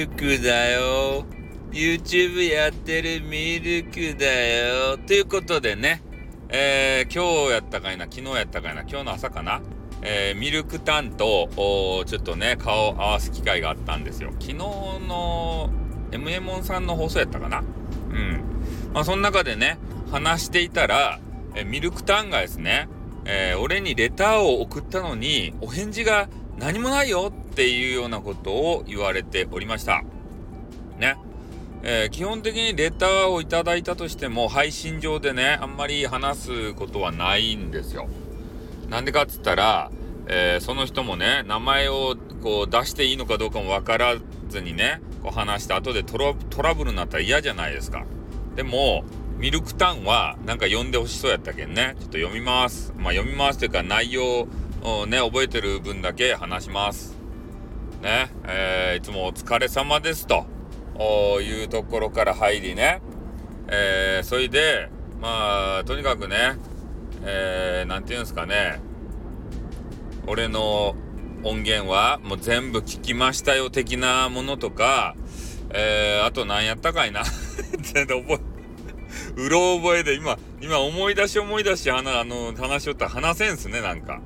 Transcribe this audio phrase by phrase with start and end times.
[0.00, 1.26] ルクだよ。
[1.70, 4.96] YouTube やってるミルクだよ。
[4.96, 6.02] ということでね、
[6.48, 9.60] えー、今日やったかいな、昨日やったかいな、今日の朝かな、
[10.00, 11.50] えー、ミルクタンと、
[12.06, 14.30] ちょっとね、顔を合わす機会があったんですよ。
[14.40, 15.70] 昨日の
[16.12, 17.58] MM さんの放送やったかな？
[17.58, 18.42] うん。
[18.94, 19.76] まあ、その中でね、
[20.10, 21.20] 話していたら、
[21.54, 22.88] えミルクタンがですね、
[23.26, 30.02] え、俺にレターを送ったのに、お返事が何もないよっていうようなことを言われておりました。
[30.98, 31.16] ね。
[31.82, 38.06] えー、基本的にレターをいただいたとしても配信上でねあんまり話すことはないんですよ。
[38.90, 39.90] なんでかっつったら、
[40.26, 44.16] えー、その人もね名前をこう出していいのかどうかも分から
[44.48, 48.04] ずにねこう話した後でトラブルになったら嫌じゃないですか。
[48.56, 49.04] でも
[49.38, 52.92] ミルクタンはなんか読んでほしそうやったけんねちょっと読みます。
[52.98, 54.46] まあ読みますというか内容
[54.82, 57.19] をね覚えてる分だけ話します。
[58.00, 60.46] ね、えー、いつもお疲れ様ですと。
[61.40, 63.00] いうところから入りね、
[63.68, 66.58] えー、それで、まあ、とにかくね、
[67.24, 68.80] えー、なんていうんですかね、
[70.26, 70.94] 俺の
[71.42, 75.16] 音源はもう全部聞きましたよ的なものとか、
[75.70, 77.22] えー、あと何やったかいな
[77.80, 84.20] 全然覚え、うろ覚えで今、今思い出し思い出し、あの、話しよったら話せんすね、なんか。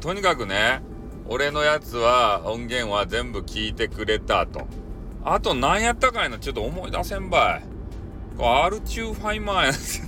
[0.00, 0.82] とにかくね、
[1.26, 4.66] 俺のやつは、音源は全部聞いてくれたと。
[5.24, 7.74] あと何やったかいなちょっと思い出せんばい。
[8.38, 10.00] アルチューハイマーやつ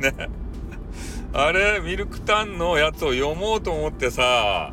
[0.00, 0.28] ね。
[1.32, 4.72] あれ、ミルクタンのやつを読もうと思ってさ、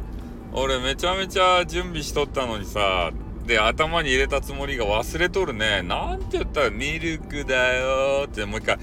[0.51, 3.11] 俺めちゃめちゃ準備しとったのにさ、
[3.45, 5.81] で、頭に入れたつもりが忘れとるね。
[5.83, 8.77] なんて言ったら、ミルクだよってもう一回、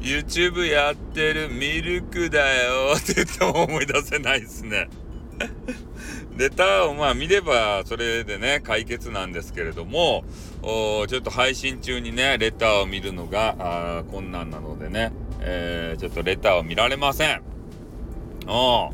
[0.00, 4.88] YouTube やってるミルクだよって言っても思い出せないっすね。
[6.36, 10.24] レターをまあ見ればそれでね解決なんですけれども
[10.62, 17.42] ちょっと配信中にねレターを見るのが困難なのでね、えー、ちょっとレターを見られません。
[18.46, 18.90] お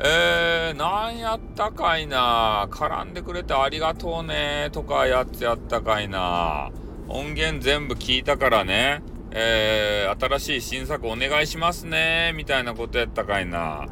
[0.00, 6.70] えー、なんやったかいな絡んでくれてありがとうねとかやつやったかいな
[7.08, 13.86] 音源全部聞いたからねえー、新しい新作お願いしますねみたいなことやったかいな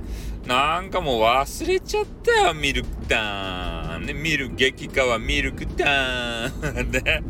[0.47, 4.07] なんかもう忘れちゃったよ、ミルクタン。
[4.07, 6.91] ね、見る、激化ミルクタン。
[6.93, 7.25] ね。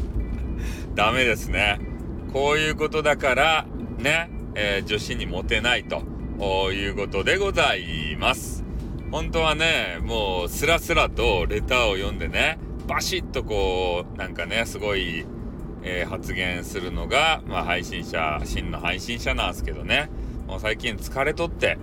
[0.94, 1.78] ダメですね。
[2.34, 3.66] こういうことだから、
[3.98, 6.02] ね、えー、女子にモテないと
[6.72, 8.62] いうことでございます。
[9.10, 15.24] 本当はね、もうスラスラとレターを読んでね、バシッとこう、なんかね、すごい、
[15.82, 20.10] えー、発言するのが、まあ配信者、真の配信者なんですけどね、
[20.46, 21.78] もう最近疲れとって、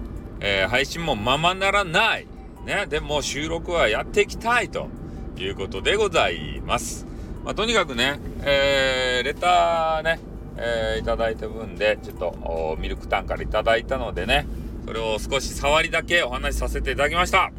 [0.46, 2.28] えー、配信もままならない。
[2.66, 4.90] ね、でも収録はやっていきたいと
[5.38, 7.08] いうことでございます。
[7.46, 10.20] まあ、とにかくね、えー、レターね、
[10.58, 14.46] えー、いただいた分で、ちょっとミルクタンからいただいたのでね、
[14.86, 17.52] それを少し触りだけお話しさせていただきました。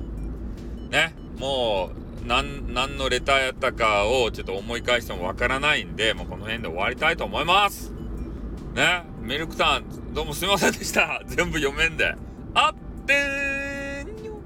[0.90, 1.90] ね、も
[2.22, 7.92] う、何、何のレターやったかをちょっと思い返してもわからないんで、もうこの辺で終わりたいと思います。
[8.74, 11.22] ね、ミルクタン、どうもすいませんでした。
[11.26, 12.14] 全部読めんで。
[12.56, 14.40] あってーにょ。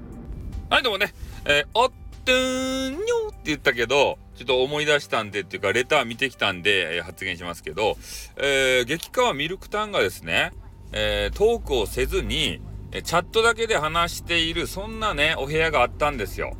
[0.69, 1.13] はい、どうもね、
[1.45, 1.91] えー、あっ
[2.25, 7.97] てーにょって言ったけど、ちょっと思い出したんでっていうか、レター見てきたんで、えー、発言しますけど、
[8.37, 10.53] えー、激川ミルクタンがですね、
[10.91, 12.61] えー、トークをせずに、
[12.91, 16.57] えチャットだけで話している、そんなね、お部屋があったんですよ。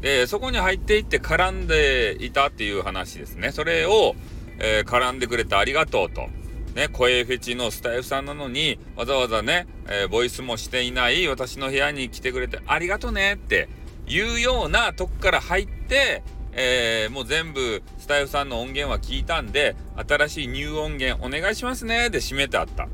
[0.00, 3.52] で、そこに入っていって絡んでいたっていう話ですね。
[3.52, 4.16] それを、
[4.58, 6.28] えー、絡んでくれてありがとうと。
[6.74, 13.68] ね、声フェチのスタイフさんなのに、わざわざね、えー、ボイスもしていない私の部屋に来てくれてありがとねって
[14.06, 22.88] いうようなとこから入って、えー、もう全部スタイフさんの音源は聞いたんで、新しいニュー音源お願いしますねで締めてあった。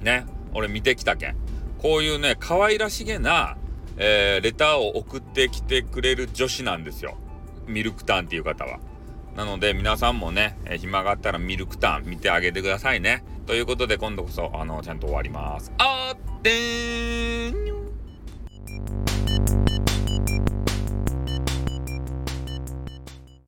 [0.00, 1.36] ね、俺見てきたけん。
[1.78, 3.56] こういうね、可愛らしげな、
[3.96, 7.16] えー、レターを送ってきてくれる女子なんですよ。
[7.66, 8.78] ミルクタンっていう方は。
[9.36, 13.24] なので皆さんもね、え、暇があったらミルクタン見てあげてくださいね。
[13.46, 15.72] ということで今度こそ、あの、ちゃんと終わります。
[15.78, 17.77] あーってーん